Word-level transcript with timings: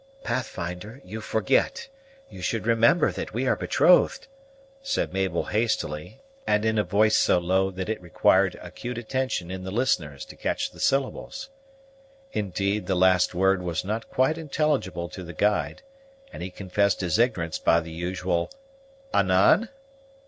"Pathfinder, 0.23 0.99
you 1.05 1.21
forget; 1.21 1.87
you 2.27 2.41
should 2.41 2.65
remember 2.65 3.11
that 3.11 3.35
we 3.35 3.45
are 3.45 3.55
betrothed!" 3.55 4.25
said 4.81 5.13
Mabel 5.13 5.43
hastily, 5.43 6.21
and 6.47 6.65
in 6.65 6.79
a 6.79 6.83
voice 6.83 7.15
so 7.15 7.37
low 7.37 7.69
that 7.69 7.87
it 7.87 8.01
required 8.01 8.57
acute 8.63 8.97
attention 8.97 9.51
in 9.51 9.63
the 9.63 9.69
listeners 9.69 10.25
to 10.25 10.35
catch 10.35 10.71
the 10.71 10.79
syllables. 10.79 11.51
Indeed 12.31 12.87
the 12.87 12.95
last 12.95 13.35
word 13.35 13.61
was 13.61 13.85
not 13.85 14.09
quite 14.09 14.39
intelligible 14.39 15.07
to 15.09 15.21
the 15.21 15.33
guide, 15.35 15.83
and 16.33 16.41
he 16.41 16.49
confessed 16.49 17.01
his 17.01 17.19
ignorance 17.19 17.59
by 17.59 17.79
the 17.79 17.91
usual, 17.91 18.49
"Anan?" 19.13 19.69